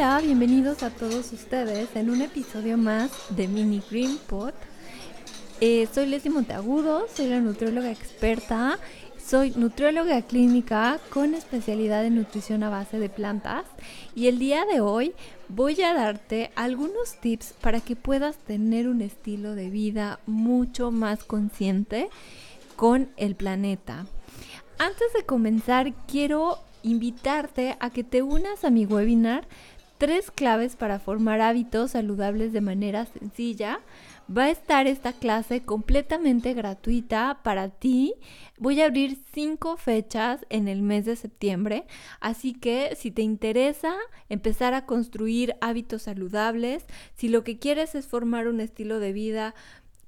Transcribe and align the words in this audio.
Hola, 0.00 0.22
bienvenidos 0.22 0.82
a 0.82 0.88
todos 0.88 1.30
ustedes 1.30 1.94
en 1.94 2.08
un 2.08 2.22
episodio 2.22 2.78
más 2.78 3.10
de 3.36 3.46
Mini 3.48 3.82
Green 3.90 4.16
Pot. 4.16 4.54
Eh, 5.60 5.86
soy 5.92 6.06
Leslie 6.06 6.32
Monteagudo, 6.32 7.06
soy 7.14 7.28
la 7.28 7.38
nutrióloga 7.38 7.90
experta, 7.90 8.78
soy 9.22 9.50
nutrióloga 9.50 10.22
clínica 10.22 10.98
con 11.10 11.34
especialidad 11.34 12.02
en 12.06 12.14
nutrición 12.14 12.62
a 12.62 12.70
base 12.70 12.98
de 12.98 13.10
plantas 13.10 13.66
y 14.14 14.28
el 14.28 14.38
día 14.38 14.64
de 14.64 14.80
hoy 14.80 15.12
voy 15.48 15.82
a 15.82 15.92
darte 15.92 16.50
algunos 16.54 17.20
tips 17.20 17.52
para 17.60 17.82
que 17.82 17.94
puedas 17.94 18.38
tener 18.38 18.88
un 18.88 19.02
estilo 19.02 19.54
de 19.54 19.68
vida 19.68 20.18
mucho 20.24 20.90
más 20.90 21.24
consciente 21.24 22.08
con 22.74 23.10
el 23.18 23.34
planeta. 23.34 24.06
Antes 24.78 25.12
de 25.12 25.26
comenzar, 25.26 25.92
quiero 26.08 26.56
invitarte 26.82 27.76
a 27.80 27.90
que 27.90 28.02
te 28.02 28.22
unas 28.22 28.64
a 28.64 28.70
mi 28.70 28.86
webinar 28.86 29.46
Tres 30.00 30.30
claves 30.30 30.76
para 30.76 30.98
formar 30.98 31.42
hábitos 31.42 31.90
saludables 31.90 32.54
de 32.54 32.62
manera 32.62 33.04
sencilla. 33.04 33.80
Va 34.34 34.44
a 34.44 34.50
estar 34.50 34.86
esta 34.86 35.12
clase 35.12 35.60
completamente 35.60 36.54
gratuita 36.54 37.40
para 37.44 37.68
ti. 37.68 38.14
Voy 38.56 38.80
a 38.80 38.86
abrir 38.86 39.18
cinco 39.34 39.76
fechas 39.76 40.46
en 40.48 40.68
el 40.68 40.80
mes 40.80 41.04
de 41.04 41.16
septiembre, 41.16 41.84
así 42.18 42.54
que 42.54 42.96
si 42.96 43.10
te 43.10 43.20
interesa 43.20 43.94
empezar 44.30 44.72
a 44.72 44.86
construir 44.86 45.56
hábitos 45.60 46.00
saludables, 46.00 46.86
si 47.14 47.28
lo 47.28 47.44
que 47.44 47.58
quieres 47.58 47.94
es 47.94 48.06
formar 48.06 48.48
un 48.48 48.62
estilo 48.62 49.00
de 49.00 49.12
vida 49.12 49.54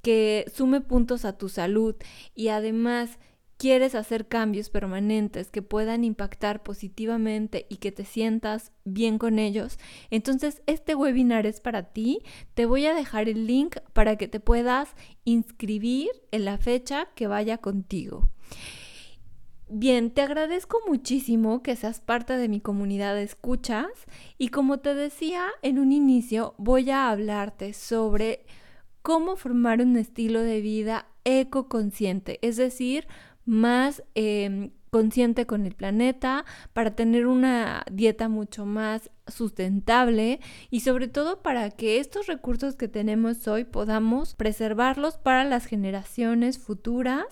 que 0.00 0.47
sume 0.55 0.80
puntos 0.80 1.27
a 1.27 1.36
tu 1.36 1.50
salud 1.50 1.97
y 2.34 2.48
además 2.48 3.19
quieres 3.56 3.95
hacer 3.95 4.27
cambios 4.27 4.70
permanentes 4.70 5.50
que 5.50 5.62
puedan 5.62 6.05
impactar 6.05 6.62
positivamente 6.62 7.67
y 7.69 7.77
que 7.77 7.92
te 7.92 8.05
sientas 8.05 8.72
bien 8.84 9.19
con 9.19 9.39
ellos, 9.39 9.78
entonces 10.11 10.62
este 10.67 10.95
webinar 10.95 11.47
es 11.47 11.61
para 11.61 11.92
ti. 11.92 12.20
Te 12.55 12.67
voy 12.67 12.86
a 12.86 12.95
dejar 12.95 13.28
el 13.28 13.47
link 13.47 13.77
para 13.92 14.17
que 14.17 14.28
te 14.28 14.41
puedas 14.41 14.95
inscribir 15.25 16.11
en 16.30 16.45
la 16.45 16.58
fecha 16.58 17.08
que 17.14 17.27
vaya 17.27 17.58
contigo. 17.58 18.28
Bien, 19.75 20.11
te 20.11 20.20
agradezco 20.20 20.80
muchísimo 20.86 21.62
que 21.62 21.77
seas 21.77 21.98
parte 21.98 22.36
de 22.36 22.47
mi 22.47 22.61
comunidad 22.61 23.14
de 23.14 23.23
escuchas 23.23 23.89
y 24.36 24.48
como 24.48 24.80
te 24.80 24.95
decía 24.95 25.47
en 25.62 25.78
un 25.78 25.92
inicio, 25.92 26.55
voy 26.58 26.91
a 26.91 27.08
hablarte 27.08 27.73
sobre 27.73 28.45
cómo 29.00 29.34
formar 29.36 29.80
un 29.80 29.97
estilo 29.97 30.42
de 30.42 30.61
vida 30.61 31.06
ecoconsciente, 31.25 32.39
es 32.42 32.58
decir, 32.58 33.06
más 33.45 34.03
em, 34.15 34.71
consciente 34.91 35.47
con 35.47 35.65
el 35.65 35.75
planeta, 35.75 36.45
para 36.75 36.95
tener 36.95 37.27
una 37.27 37.83
dieta 37.91 38.29
mucho 38.29 38.67
más 38.67 39.11
sustentable 39.27 40.41
y 40.71 40.81
sobre 40.81 41.09
todo 41.09 41.41
para 41.43 41.70
que 41.70 41.98
estos 41.98 42.27
recursos 42.27 42.77
que 42.77 42.89
tenemos 42.89 43.48
hoy 43.48 43.65
podamos 43.65 44.35
preservarlos 44.35 45.17
para 45.17 45.45
las 45.45 45.65
generaciones 45.65 46.59
futuras. 46.59 47.25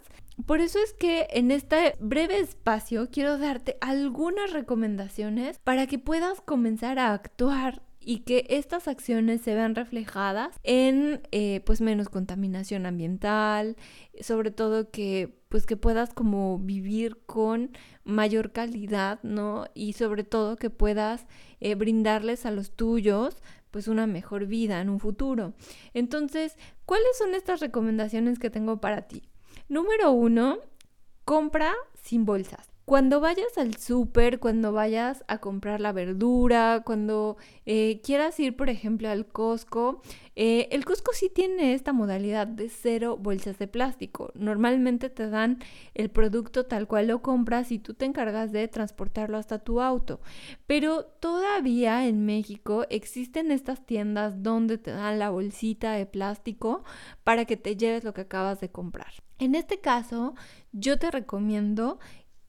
Por 0.47 0.61
eso 0.61 0.78
es 0.83 0.94
que 0.94 1.27
en 1.33 1.50
este 1.50 1.97
breve 2.00 2.38
espacio 2.38 3.11
quiero 3.12 3.36
darte 3.36 3.77
algunas 3.83 4.53
recomendaciones 4.53 5.58
para 5.58 5.86
que 5.86 5.98
puedas 5.98 6.41
comenzar 6.41 6.98
a 6.98 7.12
actuar 7.12 7.83
y 8.00 8.20
que 8.20 8.47
estas 8.48 8.88
acciones 8.88 9.42
se 9.42 9.55
vean 9.55 9.75
reflejadas 9.75 10.58
en 10.62 11.20
eh, 11.31 11.61
pues 11.66 11.83
menos 11.83 12.08
contaminación 12.08 12.86
ambiental, 12.86 13.77
sobre 14.20 14.50
todo 14.50 14.91
que 14.91 15.39
pues 15.50 15.66
que 15.66 15.77
puedas 15.77 16.15
como 16.15 16.61
vivir 16.61 17.19
con 17.27 17.72
mayor 18.05 18.53
calidad, 18.53 19.19
¿no? 19.25 19.66
Y 19.75 19.94
sobre 19.94 20.22
todo 20.22 20.56
que 20.56 20.71
puedas 20.71 21.27
eh, 21.59 21.75
brindarles 21.75 22.47
a 22.47 22.53
los 22.53 22.71
tuyos 22.71 23.43
pues 23.72 23.88
una 23.88 24.06
mejor 24.06 24.47
vida 24.47 24.81
en 24.81 24.88
un 24.88 25.00
futuro. 25.00 25.53
Entonces, 25.93 26.56
¿cuáles 26.87 27.19
son 27.19 27.34
estas 27.34 27.61
recomendaciones 27.61 28.38
que 28.38 28.49
tengo 28.49 28.81
para 28.81 29.03
ti? 29.03 29.28
Número 29.69 30.12
uno, 30.12 30.59
compra 31.25 31.75
sin 32.00 32.25
bolsas. 32.25 32.69
Cuando 32.90 33.20
vayas 33.20 33.56
al 33.56 33.76
súper, 33.76 34.40
cuando 34.40 34.72
vayas 34.72 35.22
a 35.28 35.38
comprar 35.38 35.80
la 35.80 35.92
verdura, 35.92 36.82
cuando 36.84 37.36
eh, 37.64 38.00
quieras 38.02 38.40
ir, 38.40 38.56
por 38.56 38.68
ejemplo, 38.68 39.08
al 39.08 39.28
Costco, 39.28 40.02
eh, 40.34 40.66
el 40.72 40.84
Costco 40.84 41.12
sí 41.12 41.30
tiene 41.32 41.74
esta 41.74 41.92
modalidad 41.92 42.48
de 42.48 42.68
cero 42.68 43.16
bolsas 43.16 43.60
de 43.60 43.68
plástico. 43.68 44.32
Normalmente 44.34 45.08
te 45.08 45.30
dan 45.30 45.60
el 45.94 46.10
producto 46.10 46.66
tal 46.66 46.88
cual 46.88 47.06
lo 47.06 47.22
compras 47.22 47.70
y 47.70 47.78
tú 47.78 47.94
te 47.94 48.06
encargas 48.06 48.50
de 48.50 48.66
transportarlo 48.66 49.38
hasta 49.38 49.60
tu 49.60 49.80
auto. 49.80 50.20
Pero 50.66 51.04
todavía 51.04 52.08
en 52.08 52.26
México 52.26 52.86
existen 52.90 53.52
estas 53.52 53.86
tiendas 53.86 54.42
donde 54.42 54.78
te 54.78 54.90
dan 54.90 55.20
la 55.20 55.30
bolsita 55.30 55.92
de 55.92 56.06
plástico 56.06 56.82
para 57.22 57.44
que 57.44 57.56
te 57.56 57.76
lleves 57.76 58.02
lo 58.02 58.14
que 58.14 58.22
acabas 58.22 58.60
de 58.60 58.72
comprar. 58.72 59.12
En 59.40 59.54
este 59.54 59.80
caso, 59.80 60.34
yo 60.72 60.98
te 60.98 61.10
recomiendo 61.10 61.98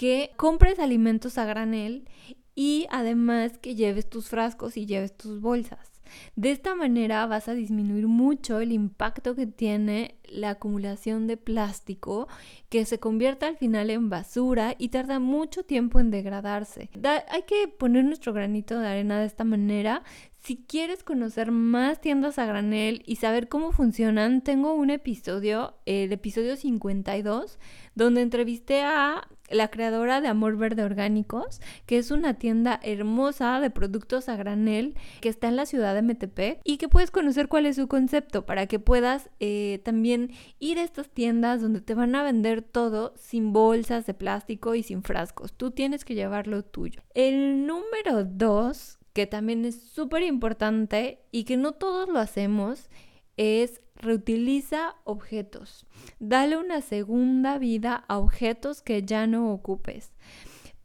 que 0.02 0.32
compres 0.36 0.80
alimentos 0.80 1.38
a 1.38 1.46
granel 1.46 2.10
y 2.56 2.88
además 2.90 3.60
que 3.60 3.76
lleves 3.76 4.10
tus 4.10 4.30
frascos 4.30 4.76
y 4.76 4.88
lleves 4.88 5.16
tus 5.16 5.40
bolsas. 5.40 5.92
De 6.36 6.50
esta 6.50 6.74
manera 6.74 7.24
vas 7.28 7.48
a 7.48 7.54
disminuir 7.54 8.08
mucho 8.08 8.60
el 8.62 8.72
impacto 8.72 9.36
que 9.36 9.46
tiene 9.46 10.16
la 10.24 10.50
acumulación 10.50 11.28
de 11.28 11.38
plástico 11.38 12.28
que 12.70 12.84
se 12.86 13.00
convierte 13.00 13.46
al 13.46 13.58
final 13.58 13.92
en 13.92 14.10
basura 14.10 14.74
y 14.80 14.90
tarda 14.90 15.20
mucho 15.20 15.62
tiempo 15.62 16.00
en 16.00 16.10
degradarse. 16.10 16.90
hay 17.04 17.44
que 17.44 17.68
poner 17.68 18.04
nuestro 18.04 18.34
granito 18.34 18.80
de 18.80 18.88
arena 18.88 19.20
de 19.20 19.28
esta 19.28 19.44
manera. 19.44 20.02
Si 20.42 20.58
quieres 20.58 21.04
conocer 21.04 21.52
más 21.52 22.02
tiendas 22.02 22.40
a 22.40 22.48
granel 22.48 23.04
y 23.06 23.18
saber 23.18 23.48
cómo 23.48 23.72
funcionan, 23.72 24.42
tengo 24.42 24.74
un 24.74 24.90
episodio, 24.90 25.76
el 25.86 26.12
episodio 26.12 26.56
52, 26.56 27.60
donde 27.94 28.22
entrevisté 28.22 28.82
a 28.82 29.28
la 29.52 29.68
creadora 29.68 30.20
de 30.20 30.30
Amor 30.30 30.58
Verde 30.58 30.84
Orgánicos, 30.84 31.62
que 31.86 32.00
es 32.00 32.10
una 32.10 32.34
tienda 32.34 32.80
hermosa 32.82 33.60
de 33.60 33.70
productos 33.70 34.30
a 34.30 34.36
granel 34.36 34.96
que 35.20 35.30
está 35.30 35.48
en 35.48 35.58
la 35.58 35.68
ciudad 35.68 35.94
de 35.94 36.02
Metepec 36.02 36.60
y 36.64 36.78
que 36.78 36.90
puedes 36.90 37.12
conocer 37.12 37.48
cuál 37.48 37.68
es 37.68 37.76
su 37.76 37.88
concepto 37.88 38.44
para 38.44 38.66
que 38.66 38.80
puedas 38.80 39.30
eh, 39.40 39.80
también 39.84 40.32
ir 40.58 40.80
a 40.80 40.84
estas 40.84 41.10
tiendas 41.10 41.62
donde 41.62 41.82
te 41.82 41.94
van 41.94 42.16
a 42.16 42.24
vender 42.24 42.64
todo 42.64 43.14
sin 43.16 43.54
bolsas 43.54 44.08
de 44.08 44.16
plástico 44.16 44.74
y 44.74 44.82
sin 44.82 45.04
frascos. 45.04 45.54
Tú 45.54 45.70
tienes 45.70 46.04
que 46.04 46.16
llevar 46.16 46.48
lo 46.48 46.64
tuyo. 46.64 47.04
El 47.14 47.68
número 47.68 48.24
dos, 48.24 48.98
que 49.14 49.28
también 49.28 49.66
es 49.66 49.82
súper 49.82 50.24
importante 50.24 51.20
y 51.32 51.44
que 51.44 51.58
no 51.58 51.74
todos 51.74 52.08
lo 52.08 52.20
hacemos, 52.20 52.90
es 53.38 53.82
reutiliza 53.96 54.96
objetos. 55.04 55.86
Dale 56.20 56.58
una 56.58 56.82
segunda 56.82 57.58
vida 57.58 58.04
a 58.08 58.18
objetos 58.18 58.82
que 58.82 59.04
ya 59.04 59.28
no 59.28 59.52
ocupes. 59.52 60.12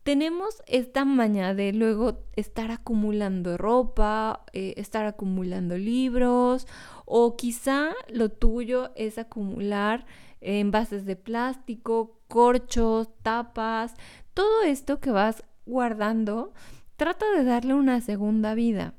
Tenemos 0.02 0.62
esta 0.66 1.04
maña 1.04 1.52
de 1.52 1.72
luego 1.72 2.22
estar 2.36 2.70
acumulando 2.70 3.56
ropa, 3.56 4.44
eh, 4.52 4.74
estar 4.76 5.04
acumulando 5.04 5.76
libros 5.76 6.68
o 7.06 7.36
quizá 7.36 7.90
lo 8.08 8.28
tuyo 8.28 8.92
es 8.94 9.18
acumular 9.18 10.06
envases 10.40 11.06
de 11.06 11.16
plástico, 11.16 12.20
corchos, 12.28 13.08
tapas, 13.22 13.94
todo 14.32 14.62
esto 14.62 15.00
que 15.00 15.10
vas 15.10 15.42
guardando, 15.64 16.52
trata 16.96 17.30
de 17.32 17.44
darle 17.44 17.74
una 17.74 18.00
segunda 18.00 18.54
vida. 18.54 18.94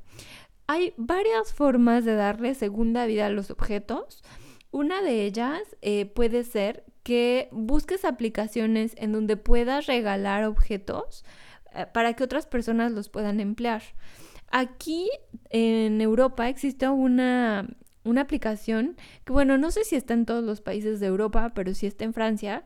Hay 0.66 0.94
varias 0.96 1.52
formas 1.52 2.04
de 2.04 2.14
darle 2.14 2.54
segunda 2.54 3.06
vida 3.06 3.26
a 3.26 3.30
los 3.30 3.50
objetos. 3.50 4.22
Una 4.70 5.00
de 5.02 5.24
ellas 5.24 5.62
eh, 5.80 6.06
puede 6.06 6.44
ser 6.44 6.84
que 7.02 7.48
busques 7.52 8.04
aplicaciones 8.04 8.94
en 8.98 9.12
donde 9.12 9.36
puedas 9.36 9.86
regalar 9.86 10.44
objetos 10.44 11.24
eh, 11.74 11.86
para 11.92 12.12
que 12.12 12.24
otras 12.24 12.46
personas 12.46 12.92
los 12.92 13.08
puedan 13.08 13.40
emplear. 13.40 13.82
Aquí 14.50 15.08
en 15.50 16.00
Europa 16.00 16.48
existe 16.48 16.88
una, 16.88 17.68
una 18.04 18.22
aplicación 18.22 18.96
que, 19.24 19.32
bueno, 19.32 19.58
no 19.58 19.70
sé 19.70 19.84
si 19.84 19.96
está 19.96 20.14
en 20.14 20.26
todos 20.26 20.44
los 20.44 20.60
países 20.60 21.00
de 21.00 21.06
Europa, 21.06 21.52
pero 21.54 21.74
sí 21.74 21.86
está 21.86 22.04
en 22.04 22.14
Francia, 22.14 22.64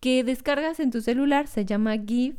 que 0.00 0.24
descargas 0.24 0.80
en 0.80 0.90
tu 0.90 1.00
celular, 1.00 1.46
se 1.46 1.64
llama 1.64 1.96
GIF. 1.96 2.36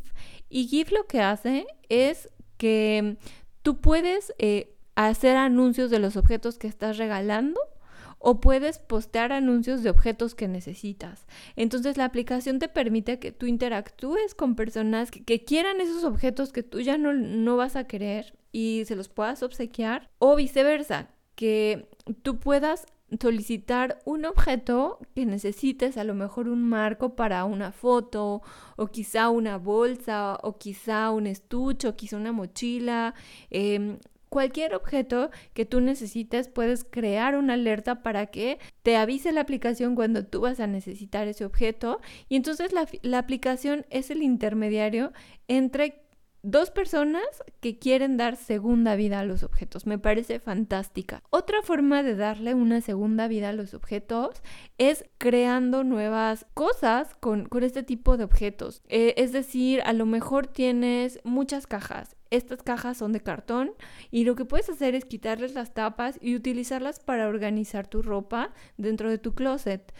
Y 0.53 0.67
GIF 0.67 0.91
lo 0.91 1.07
que 1.07 1.19
hace 1.19 1.65
es 1.89 2.29
que 2.57 3.17
tú 3.63 3.81
puedes 3.81 4.35
eh, 4.37 4.75
hacer 4.93 5.35
anuncios 5.35 5.89
de 5.89 5.97
los 5.97 6.15
objetos 6.15 6.59
que 6.59 6.67
estás 6.67 6.99
regalando 6.99 7.59
o 8.19 8.39
puedes 8.39 8.77
postear 8.77 9.31
anuncios 9.31 9.81
de 9.81 9.89
objetos 9.89 10.35
que 10.35 10.47
necesitas. 10.47 11.25
Entonces 11.55 11.97
la 11.97 12.05
aplicación 12.05 12.59
te 12.59 12.67
permite 12.67 13.17
que 13.17 13.31
tú 13.31 13.47
interactúes 13.47 14.35
con 14.35 14.55
personas 14.55 15.09
que, 15.09 15.43
quieran 15.43 15.81
esos 15.81 16.03
objetos 16.03 16.53
que 16.53 16.61
tú 16.61 16.81
ya 16.81 16.99
no, 16.99 17.13
no 17.13 17.57
vas 17.57 17.75
a 17.75 17.87
querer 17.87 18.37
y 18.51 18.83
se 18.85 18.95
los 18.95 19.09
puedas 19.09 19.41
obsequiar 19.41 20.11
o 20.19 20.35
viceversa, 20.35 21.09
que 21.33 21.89
tú 22.21 22.37
puedas 22.37 22.85
solicitar 23.21 23.99
un 24.05 24.25
objeto 24.25 24.99
que 25.15 25.25
necesites, 25.25 25.97
a 25.97 26.03
lo 26.03 26.15
mejor 26.15 26.47
un 26.49 26.63
marco 26.63 27.15
para 27.15 27.45
una 27.45 27.71
foto, 27.71 28.41
o 28.75 28.87
quizá 28.87 29.29
una 29.29 29.57
bolsa, 29.57 30.37
o 30.43 30.57
quizá 30.57 31.11
un 31.11 31.27
estuche, 31.27 31.87
o 31.87 31.95
quizá 31.95 32.17
una 32.17 32.31
mochila, 32.31 33.13
eh, 33.51 33.97
cualquier 34.33 34.73
objeto 34.73 35.29
que 35.53 35.63
tú 35.63 35.79
necesites, 35.79 36.47
puedes 36.47 36.83
crear 36.83 37.35
una 37.35 37.53
alerta 37.53 38.01
para 38.01 38.25
que 38.25 38.57
te 38.81 38.97
avise 38.97 39.31
la 39.31 39.41
aplicación 39.41 39.93
cuando 39.93 40.25
tú 40.25 40.41
vas 40.41 40.59
a 40.59 40.65
necesitar 40.65 41.27
ese 41.27 41.45
objeto. 41.45 42.01
Y 42.29 42.35
entonces 42.35 42.71
la 43.03 43.19
aplicación 43.19 43.85
es 43.91 44.09
el 44.09 44.23
intermediario 44.23 45.13
entre 45.47 46.02
dos 46.43 46.71
personas 46.71 47.23
que 47.61 47.79
quieren 47.79 48.17
dar 48.17 48.35
segunda 48.35 48.95
vida 48.95 49.21
a 49.21 49.25
los 49.25 49.43
objetos. 49.43 49.87
Me 49.87 49.97
parece 49.97 50.39
fantástica. 50.39 51.23
Otra 51.29 51.61
forma 51.63 52.03
de 52.03 52.15
darle 52.15 52.53
una 52.53 52.81
segunda 52.81 53.29
vida 53.29 53.49
a 53.49 53.53
los 53.53 53.73
objetos 53.73 54.43
es 54.77 55.05
creando 55.17 55.85
nuevas 55.85 56.45
cosas 56.53 57.15
con, 57.15 57.47
este 57.61 57.81
tipo 57.81 58.17
de 58.17 58.25
objetos. 58.25 58.83
Eh, 58.89 59.13
es 59.17 59.31
decir, 59.31 59.81
a 59.85 59.93
lo 59.93 60.05
mejor 60.05 60.47
tienes 60.47 61.19
muchas 61.23 61.65
cajas. 61.65 62.17
Estas 62.29 62.61
cajas 62.61 62.97
son 62.97 63.13
de 63.13 63.21
cartón 63.21 63.71
y 64.11 64.25
lo 64.25 64.35
que 64.35 64.43
puedes 64.43 64.69
hacer 64.69 64.95
es 64.95 65.05
quitarles 65.05 65.53
las 65.53 65.73
tapas 65.73 66.17
y 66.19 66.35
utilizarlas 66.35 66.99
para 66.99 67.27
organizar 67.27 67.87
tu 67.87 68.01
ropa 68.01 68.51
dentro 68.77 69.09
de 69.09 69.17
tu 69.17 69.33
closet. 69.33 69.93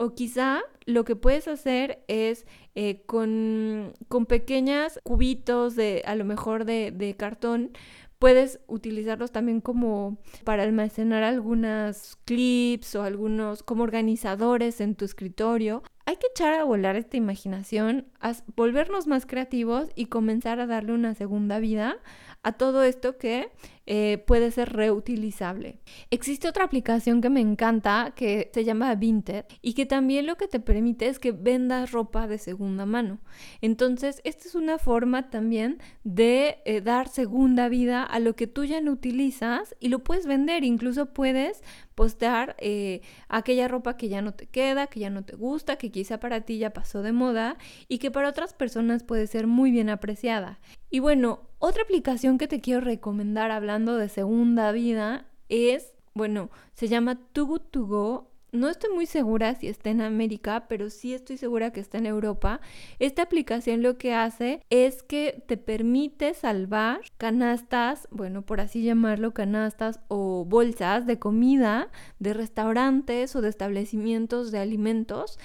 O 0.00 0.14
quizá 0.14 0.62
lo 0.86 1.04
que 1.04 1.16
puedes 1.16 1.48
hacer 1.48 2.04
es 2.06 2.46
eh, 2.76 3.02
con, 3.06 3.94
con 4.06 4.26
pequeños 4.26 5.00
cubitos 5.02 5.74
de, 5.74 6.02
a 6.06 6.14
lo 6.14 6.24
mejor 6.24 6.64
de, 6.64 6.92
de 6.92 7.16
cartón, 7.16 7.72
puedes 8.20 8.60
utilizarlos 8.68 9.32
también 9.32 9.60
como 9.60 10.18
para 10.44 10.62
almacenar 10.62 11.24
algunas 11.24 12.16
clips 12.24 12.94
o 12.94 13.02
algunos 13.02 13.64
como 13.64 13.82
organizadores 13.82 14.80
en 14.80 14.94
tu 14.94 15.04
escritorio. 15.04 15.82
Hay 16.06 16.16
que 16.16 16.27
a 16.46 16.64
volar 16.64 16.96
esta 16.96 17.16
imaginación, 17.16 18.06
a 18.20 18.32
volvernos 18.54 19.06
más 19.06 19.26
creativos 19.26 19.90
y 19.94 20.06
comenzar 20.06 20.60
a 20.60 20.66
darle 20.66 20.92
una 20.92 21.14
segunda 21.14 21.58
vida 21.58 21.96
a 22.42 22.52
todo 22.52 22.84
esto 22.84 23.18
que 23.18 23.50
eh, 23.90 24.22
puede 24.26 24.50
ser 24.50 24.74
reutilizable. 24.74 25.78
Existe 26.10 26.46
otra 26.46 26.64
aplicación 26.64 27.22
que 27.22 27.30
me 27.30 27.40
encanta 27.40 28.12
que 28.14 28.50
se 28.52 28.64
llama 28.64 28.94
Vinted 28.94 29.46
y 29.62 29.72
que 29.72 29.86
también 29.86 30.26
lo 30.26 30.36
que 30.36 30.46
te 30.46 30.60
permite 30.60 31.08
es 31.08 31.18
que 31.18 31.32
vendas 31.32 31.90
ropa 31.90 32.26
de 32.26 32.36
segunda 32.36 32.84
mano. 32.84 33.18
Entonces, 33.62 34.20
esta 34.24 34.46
es 34.46 34.54
una 34.54 34.78
forma 34.78 35.30
también 35.30 35.78
de 36.04 36.58
eh, 36.66 36.82
dar 36.82 37.08
segunda 37.08 37.70
vida 37.70 38.02
a 38.02 38.20
lo 38.20 38.36
que 38.36 38.46
tú 38.46 38.64
ya 38.64 38.82
no 38.82 38.92
utilizas 38.92 39.74
y 39.80 39.88
lo 39.88 40.04
puedes 40.04 40.26
vender. 40.26 40.64
Incluso 40.64 41.14
puedes 41.14 41.62
postear 41.94 42.56
eh, 42.58 43.00
aquella 43.28 43.68
ropa 43.68 43.96
que 43.96 44.10
ya 44.10 44.20
no 44.20 44.34
te 44.34 44.46
queda, 44.46 44.86
que 44.88 45.00
ya 45.00 45.08
no 45.08 45.24
te 45.24 45.34
gusta, 45.34 45.76
que 45.76 45.90
quizá 45.90 46.20
para 46.20 46.27
ti 46.42 46.58
ya 46.58 46.70
pasó 46.70 47.02
de 47.02 47.12
moda 47.12 47.56
y 47.88 47.98
que 47.98 48.10
para 48.10 48.28
otras 48.28 48.54
personas 48.54 49.02
puede 49.02 49.26
ser 49.26 49.46
muy 49.46 49.70
bien 49.70 49.90
apreciada. 49.90 50.58
Y 50.90 51.00
bueno, 51.00 51.40
otra 51.58 51.82
aplicación 51.82 52.38
que 52.38 52.48
te 52.48 52.60
quiero 52.60 52.80
recomendar 52.80 53.50
hablando 53.50 53.96
de 53.96 54.08
segunda 54.08 54.72
vida 54.72 55.26
es, 55.48 55.92
bueno, 56.14 56.50
se 56.74 56.88
llama 56.88 57.18
Good 57.34 57.62
To 57.70 57.86
Go. 57.86 58.30
No 58.50 58.70
estoy 58.70 58.94
muy 58.94 59.04
segura 59.04 59.54
si 59.56 59.68
está 59.68 59.90
en 59.90 60.00
América, 60.00 60.68
pero 60.68 60.88
sí 60.88 61.12
estoy 61.12 61.36
segura 61.36 61.70
que 61.70 61.80
está 61.80 61.98
en 61.98 62.06
Europa. 62.06 62.62
Esta 62.98 63.20
aplicación 63.20 63.82
lo 63.82 63.98
que 63.98 64.14
hace 64.14 64.62
es 64.70 65.02
que 65.02 65.44
te 65.46 65.58
permite 65.58 66.32
salvar 66.32 67.00
canastas, 67.18 68.08
bueno, 68.10 68.40
por 68.40 68.62
así 68.62 68.82
llamarlo, 68.82 69.34
canastas 69.34 70.00
o 70.08 70.46
bolsas 70.46 71.04
de 71.06 71.18
comida 71.18 71.90
de 72.20 72.32
restaurantes 72.32 73.36
o 73.36 73.42
de 73.42 73.50
establecimientos 73.50 74.50
de 74.50 74.60
alimentos 74.60 75.38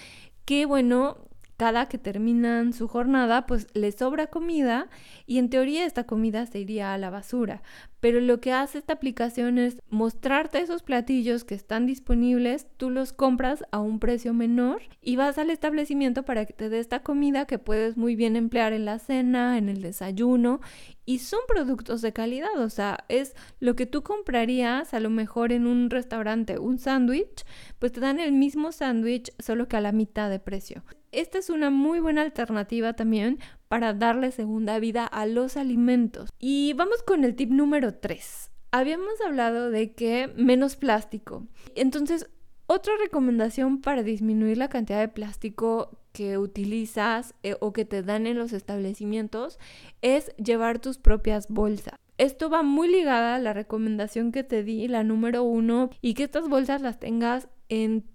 que, 0.45 0.65
bueno, 0.65 1.17
cada 1.63 1.87
que 1.87 1.97
terminan 1.97 2.73
su 2.73 2.89
jornada, 2.89 3.45
pues 3.45 3.67
les 3.73 3.95
sobra 3.95 4.27
comida 4.27 4.89
y 5.25 5.37
en 5.37 5.49
teoría 5.49 5.85
esta 5.85 6.03
comida 6.03 6.45
se 6.45 6.59
iría 6.59 6.93
a 6.93 6.97
la 6.97 7.09
basura. 7.09 7.63
Pero 8.01 8.19
lo 8.19 8.41
que 8.41 8.51
hace 8.51 8.79
esta 8.79 8.91
aplicación 8.91 9.57
es 9.57 9.77
mostrarte 9.89 10.59
esos 10.59 10.83
platillos 10.83 11.45
que 11.45 11.55
están 11.55 11.85
disponibles, 11.85 12.67
tú 12.75 12.89
los 12.89 13.13
compras 13.13 13.63
a 13.71 13.79
un 13.79 13.99
precio 13.99 14.33
menor 14.33 14.81
y 15.01 15.15
vas 15.15 15.37
al 15.37 15.51
establecimiento 15.51 16.23
para 16.23 16.43
que 16.43 16.51
te 16.51 16.67
dé 16.67 16.79
esta 16.79 17.01
comida 17.01 17.45
que 17.45 17.59
puedes 17.59 17.95
muy 17.95 18.17
bien 18.17 18.35
emplear 18.35 18.73
en 18.73 18.83
la 18.83 18.99
cena, 18.99 19.57
en 19.57 19.69
el 19.69 19.81
desayuno 19.81 20.59
y 21.05 21.19
son 21.19 21.39
productos 21.47 22.01
de 22.01 22.11
calidad, 22.11 22.59
o 22.59 22.69
sea, 22.69 23.05
es 23.07 23.35
lo 23.61 23.77
que 23.77 23.85
tú 23.85 24.03
comprarías 24.03 24.93
a 24.93 24.99
lo 24.99 25.09
mejor 25.09 25.53
en 25.53 25.65
un 25.65 25.89
restaurante, 25.89 26.59
un 26.59 26.77
sándwich, 26.77 27.45
pues 27.79 27.93
te 27.93 28.01
dan 28.01 28.19
el 28.19 28.33
mismo 28.33 28.73
sándwich 28.73 29.31
solo 29.39 29.69
que 29.69 29.77
a 29.77 29.81
la 29.81 29.93
mitad 29.93 30.29
de 30.29 30.39
precio. 30.41 30.83
Esta 31.13 31.37
es 31.37 31.51
una 31.51 31.69
muy 31.69 31.99
buena 31.99 32.23
alternativa 32.23 32.93
también 32.93 33.37
para 33.67 33.93
darle 33.93 34.31
segunda 34.31 34.79
vida 34.79 35.05
a 35.05 35.27
los 35.27 35.57
alimentos. 35.57 36.31
Y 36.39 36.73
vamos 36.73 37.03
con 37.03 37.23
el 37.23 37.35
tip 37.35 37.51
número 37.51 37.93
3. 37.93 38.49
Habíamos 38.71 39.21
hablado 39.23 39.69
de 39.69 39.93
que 39.93 40.33
menos 40.35 40.75
plástico. 40.75 41.45
Entonces, 41.75 42.27
otra 42.65 42.93
recomendación 42.99 43.81
para 43.81 44.01
disminuir 44.01 44.57
la 44.57 44.69
cantidad 44.69 44.99
de 44.99 45.07
plástico 45.07 45.99
que 46.13 46.39
utilizas 46.39 47.35
eh, 47.43 47.57
o 47.59 47.73
que 47.73 47.85
te 47.85 48.01
dan 48.01 48.25
en 48.25 48.39
los 48.39 48.51
establecimientos 48.51 49.59
es 50.01 50.35
llevar 50.37 50.79
tus 50.79 50.97
propias 50.97 51.47
bolsas. 51.47 51.99
Esto 52.17 52.49
va 52.49 52.63
muy 52.63 52.87
ligada 52.87 53.35
a 53.35 53.39
la 53.39 53.53
recomendación 53.53 54.31
que 54.31 54.43
te 54.43 54.63
di, 54.63 54.87
la 54.87 55.03
número 55.03 55.43
uno, 55.43 55.91
y 56.01 56.15
que 56.15 56.23
estas 56.23 56.49
bolsas 56.49 56.81
las 56.81 56.99
tengas 56.99 57.49
en 57.69 58.05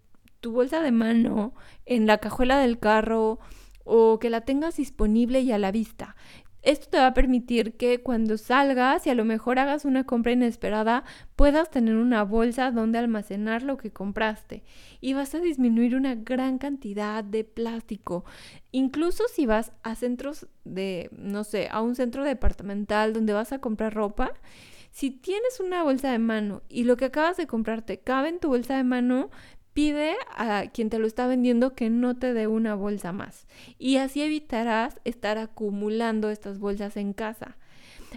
tu 0.41 0.53
bolsa 0.53 0.81
de 0.81 0.93
mano, 0.93 1.55
en 1.87 2.07
la 2.07 2.19
cajuela 2.19 2.59
del 2.59 2.79
carro 2.79 3.39
o 3.85 4.19
que 4.19 4.31
la 4.31 4.43
tengas 4.43 4.77
disponible 4.77 5.41
y 5.41 5.53
a 5.53 5.59
la 5.59 5.73
vista. 5.73 6.17
Esto 6.63 6.89
te 6.91 6.99
va 6.99 7.07
a 7.07 7.15
permitir 7.15 7.77
que 7.77 8.03
cuando 8.03 8.37
salgas 8.37 9.07
y 9.07 9.11
a 9.11 9.15
lo 9.15 9.25
mejor 9.25 9.59
hagas 9.59 9.85
una 9.85 10.05
compra 10.05 10.33
inesperada, 10.33 11.05
puedas 11.37 11.71
tener 11.71 11.97
una 11.97 12.25
bolsa 12.25 12.73
donde 12.73 12.99
almacenar 12.99 13.63
lo 13.63 13.77
que 13.77 13.93
compraste 13.93 14.65
y 15.01 15.15
vas 15.15 15.35
a 15.35 15.39
disminuir 15.39 15.95
una 15.95 16.17
gran 16.17 16.59
cantidad 16.59 17.23
de 17.23 17.45
plástico. 17.45 18.25
Incluso 18.73 19.25
si 19.33 19.47
vas 19.47 19.73
a 19.85 19.95
centros 19.95 20.49
de, 20.65 21.09
no 21.13 21.45
sé, 21.45 21.69
a 21.71 21.81
un 21.81 21.95
centro 21.95 22.25
departamental 22.25 23.13
donde 23.13 23.33
vas 23.33 23.53
a 23.53 23.61
comprar 23.61 23.95
ropa, 23.95 24.33
si 24.91 25.11
tienes 25.11 25.61
una 25.61 25.85
bolsa 25.85 26.11
de 26.11 26.19
mano 26.19 26.63
y 26.69 26.85
lo 26.85 26.97
que 26.97 27.05
acabas 27.05 27.37
de 27.37 27.47
comprarte 27.47 28.01
cabe 28.01 28.31
en 28.31 28.41
tu 28.41 28.49
bolsa 28.49 28.77
de 28.77 28.85
mano, 28.85 29.31
pide 29.79 30.17
a 30.37 30.65
quien 30.73 30.91
te 30.91 30.99
lo 30.99 31.07
está 31.07 31.29
vendiendo 31.29 31.77
que 31.77 31.89
no 31.89 32.17
te 32.17 32.35
dé 32.35 32.49
una 32.49 32.75
bolsa 32.75 33.13
más. 33.13 33.47
Y 33.79 33.99
así 33.99 34.21
evitarás 34.23 35.01
estar 35.05 35.39
acumulando 35.39 36.31
estas 36.31 36.59
bolsas 36.59 36.97
en 36.97 37.13
casa. 37.13 37.57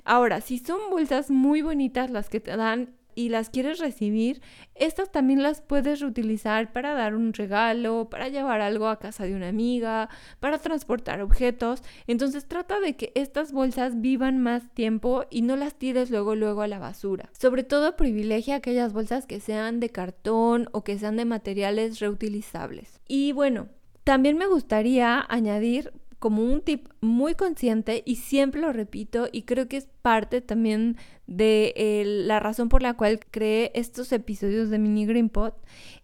Ahora, 0.03 0.41
si 0.41 0.57
son 0.57 0.79
bolsas 0.89 1.29
muy 1.29 1.61
bonitas 1.61 2.09
las 2.09 2.29
que 2.29 2.39
te 2.39 2.57
dan 2.57 2.95
y 3.15 3.29
las 3.29 3.49
quieres 3.49 3.79
recibir, 3.79 4.41
estas 4.75 5.11
también 5.11 5.43
las 5.43 5.61
puedes 5.61 5.99
reutilizar 5.99 6.71
para 6.71 6.93
dar 6.93 7.15
un 7.15 7.33
regalo, 7.33 8.09
para 8.09 8.29
llevar 8.29 8.61
algo 8.61 8.87
a 8.87 8.99
casa 8.99 9.25
de 9.25 9.35
una 9.35 9.49
amiga, 9.49 10.09
para 10.39 10.57
transportar 10.57 11.21
objetos. 11.21 11.83
Entonces 12.07 12.47
trata 12.47 12.79
de 12.79 12.95
que 12.95 13.11
estas 13.15 13.51
bolsas 13.51 14.01
vivan 14.01 14.39
más 14.39 14.69
tiempo 14.73 15.25
y 15.29 15.41
no 15.41 15.55
las 15.55 15.75
tires 15.75 16.09
luego 16.09 16.35
luego 16.35 16.61
a 16.61 16.67
la 16.67 16.79
basura. 16.79 17.29
Sobre 17.37 17.63
todo 17.63 17.95
privilegia 17.95 18.55
aquellas 18.55 18.93
bolsas 18.93 19.25
que 19.25 19.39
sean 19.39 19.79
de 19.79 19.89
cartón 19.89 20.69
o 20.71 20.83
que 20.83 20.97
sean 20.97 21.17
de 21.17 21.25
materiales 21.25 21.99
reutilizables. 21.99 22.99
Y 23.07 23.31
bueno, 23.33 23.67
también 24.03 24.37
me 24.37 24.47
gustaría 24.47 25.23
añadir 25.29 25.93
como 26.21 26.43
un 26.43 26.61
tip 26.61 26.87
muy 27.01 27.33
consciente 27.33 28.03
y 28.05 28.17
siempre 28.17 28.61
lo 28.61 28.71
repito 28.71 29.27
y 29.31 29.41
creo 29.41 29.67
que 29.67 29.77
es 29.77 29.87
parte 30.03 30.39
también 30.39 30.95
de 31.25 32.03
la 32.27 32.39
razón 32.39 32.69
por 32.69 32.83
la 32.83 32.93
cual 32.93 33.19
creé 33.31 33.71
estos 33.73 34.11
episodios 34.11 34.69
de 34.69 34.77
Mini 34.77 35.07
Green 35.07 35.29
Pot 35.29 35.55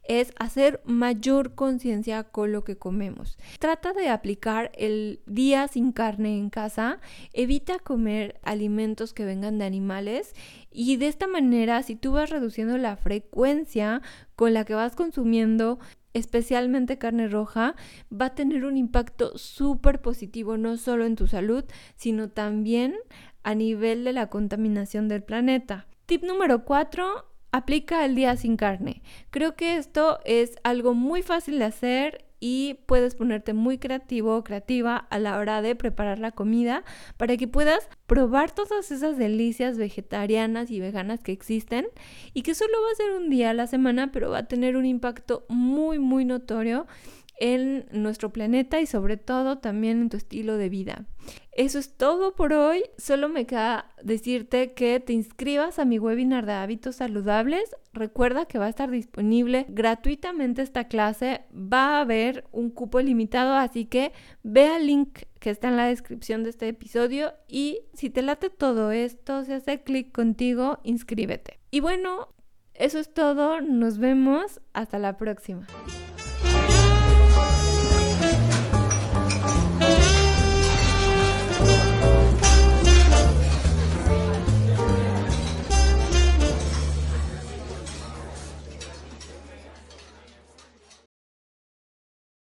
es 0.08 0.34
hacer 0.40 0.82
mayor 0.86 1.54
conciencia 1.54 2.24
con 2.24 2.52
lo 2.52 2.64
que 2.64 2.78
comemos. 2.78 3.38
Trata 3.60 3.94
de 3.94 4.10
aplicar 4.10 4.72
el 4.74 5.22
día 5.28 5.68
sin 5.68 5.92
carne 5.92 6.36
en 6.36 6.50
casa, 6.50 7.00
evita 7.34 7.78
comer 7.78 8.40
alimentos 8.42 9.14
que 9.14 9.24
vengan 9.24 9.60
de 9.60 9.66
animales 9.66 10.34
y 10.72 10.98
de 10.98 11.10
esta 11.10 11.28
manera 11.28 11.84
si 11.84 11.96
tú 11.96 12.14
vas 12.14 12.32
reduciendo 12.32 12.76
la 12.80 12.96
frecuencia 12.98 14.02
con 14.36 14.54
la 14.54 14.66
que 14.66 14.74
vas 14.74 14.96
consumiendo 14.96 15.78
especialmente 16.18 16.98
carne 16.98 17.28
roja, 17.28 17.76
va 18.12 18.28
a 18.28 18.36
tener 18.36 18.66
un 18.66 18.78
impacto 18.78 19.38
súper 19.38 20.02
positivo 20.02 20.58
no 20.58 20.78
solo 20.78 21.06
en 21.06 21.16
tu 21.16 21.28
salud, 21.28 21.64
sino 21.96 22.30
también 22.30 22.96
a 23.44 23.56
nivel 23.56 24.04
de 24.04 24.14
la 24.14 24.28
contaminación 24.28 25.08
del 25.08 25.24
planeta. 25.24 25.88
Tip 26.06 26.24
número 26.24 26.66
4, 26.66 27.26
aplica 27.52 28.06
el 28.06 28.16
día 28.16 28.36
sin 28.36 28.58
carne. 28.58 29.02
Creo 29.30 29.56
que 29.56 29.78
esto 29.78 30.20
es 30.26 30.58
algo 30.64 30.94
muy 30.94 31.22
fácil 31.22 31.60
de 31.60 31.66
hacer 31.66 32.27
y 32.39 32.79
puedes 32.86 33.15
ponerte 33.15 33.53
muy 33.53 33.77
creativo 33.77 34.38
o 34.38 34.44
creativa 34.44 34.98
a 34.98 35.20
la 35.20 35.38
hora 35.38 35.62
de 35.62 35.75
preparar 35.75 36.20
la 36.20 36.32
comida 36.32 36.84
para 37.17 37.38
que 37.38 37.48
puedas 37.48 37.89
probar 38.06 38.51
todas 38.51 38.91
esas 38.91 39.17
delicias 39.17 39.77
vegetarianas 39.77 40.70
y 40.72 40.79
veganas 40.79 41.22
que 41.22 41.32
existen 41.32 41.88
y 42.34 42.44
que 42.44 42.56
solo 42.56 42.74
va 42.84 42.91
a 42.91 42.96
ser 42.96 43.12
un 43.12 43.29
día 43.29 43.50
a 43.50 43.53
la 43.53 43.67
semana 43.67 44.12
pero 44.12 44.29
va 44.29 44.39
a 44.39 44.48
tener 44.48 44.77
un 44.77 44.86
impacto 44.86 45.46
muy 45.50 46.00
muy 46.00 46.25
notorio 46.25 46.88
en 47.39 47.86
nuestro 47.91 48.32
planeta 48.32 48.82
y 48.82 48.86
sobre 48.86 49.17
todo 49.17 49.60
también 49.60 50.01
en 50.01 50.10
tu 50.10 50.17
estilo 50.17 50.58
de 50.58 50.70
vida. 50.70 51.06
Eso 51.51 51.79
es 51.79 51.98
todo 51.98 52.36
por 52.36 52.53
hoy. 52.53 52.84
Solo 52.98 53.29
me 53.29 53.46
queda 53.46 53.91
decirte 54.03 54.74
que 54.74 55.00
te 55.00 55.13
inscribas 55.13 55.79
a 55.79 55.86
mi 55.86 56.00
webinar 56.00 56.46
de 56.46 56.53
hábitos 56.53 56.98
saludables. 56.98 57.75
Recuerda 57.94 58.46
que 58.46 58.60
va 58.60 58.65
a 58.65 58.70
estar 58.70 58.91
disponible 58.91 59.65
gratuitamente 59.70 60.62
esta 60.62 60.88
clase. 60.88 61.41
Va 61.51 61.98
a 61.98 62.01
haber 62.01 62.46
un 62.51 62.70
cupo 62.70 63.01
limitado, 63.01 63.56
así 63.56 63.86
que 63.86 64.13
ve 64.44 64.67
al 64.67 64.86
link 64.86 65.20
que 65.39 65.50
está 65.50 65.67
en 65.67 65.77
la 65.77 65.88
descripción 65.88 66.44
de 66.44 66.51
este 66.51 66.67
episodio 66.67 67.34
y 67.48 67.79
si 67.94 68.10
te 68.10 68.22
late 68.22 68.50
todo 68.50 68.91
esto, 68.91 69.44
si 69.44 69.53
hace 69.53 69.82
clic 69.82 70.12
contigo, 70.12 70.79
inscríbete. 70.84 71.60
Y 71.72 71.79
bueno, 71.79 72.29
eso 72.74 73.00
es 73.00 73.13
todo. 73.13 73.62
Nos 73.62 73.98
vemos. 73.98 74.62
Hasta 74.74 75.00
la 75.00 75.17
próxima. 75.17 75.65